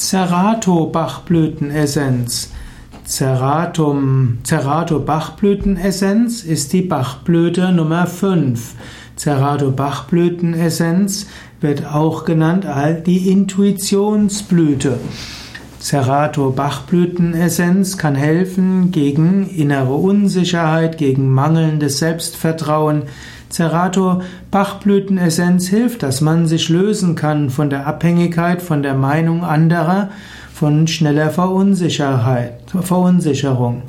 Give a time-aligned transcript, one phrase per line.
[0.00, 2.50] Cerato-Bachblütenessenz.
[3.04, 8.76] Ceratum, Cerato-Bachblütenessenz ist die Bachblüte Nummer 5.
[9.16, 11.26] Cerato-Bachblütenessenz
[11.60, 14.98] wird auch genannt als die Intuitionsblüte.
[15.80, 23.04] Cerato-Bachblütenessenz kann helfen gegen innere Unsicherheit, gegen mangelndes Selbstvertrauen.
[23.48, 30.10] Cerato-Bachblütenessenz hilft, dass man sich lösen kann von der Abhängigkeit, von der Meinung anderer,
[30.52, 33.84] von schneller Verunsicherheit, Verunsicherung.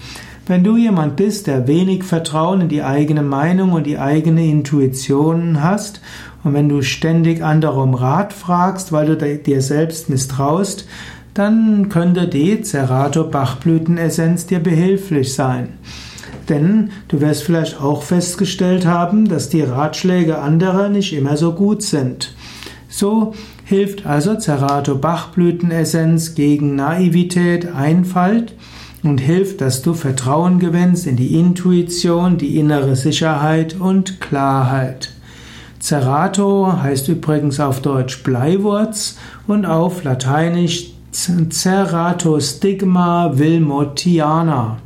[0.48, 5.62] Wenn du jemand bist, der wenig Vertrauen in die eigene Meinung und die eigene Intuition
[5.62, 6.02] hast,
[6.44, 10.88] und wenn du ständig andere um Rat fragst, weil du dir selbst misstraust,
[11.34, 15.70] dann könnte die Cerato-Bachblütenessenz dir behilflich sein.
[16.50, 21.84] Denn du wirst vielleicht auch festgestellt haben, dass die Ratschläge anderer nicht immer so gut
[21.84, 22.36] sind.
[22.90, 28.54] So hilft also Cerato-Bachblütenessenz gegen Naivität, Einfalt
[29.02, 35.14] und hilft, dass du Vertrauen gewinnst in die Intuition, die innere Sicherheit und Klarheit.
[35.80, 39.18] Cerato heißt übrigens auf Deutsch Bleiwurz
[39.48, 44.78] und auf Lateinisch Ceratostigma wilmotiana.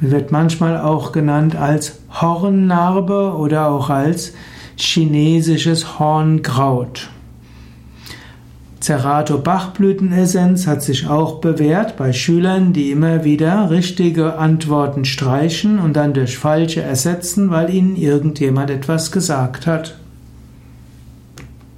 [0.00, 4.32] Wird manchmal auch genannt als Hornnarbe oder auch als
[4.76, 7.10] chinesisches Hornkraut.
[8.80, 15.94] Cerato Bachblütenessenz hat sich auch bewährt bei Schülern, die immer wieder richtige Antworten streichen und
[15.94, 19.96] dann durch falsche ersetzen, weil ihnen irgendjemand etwas gesagt hat.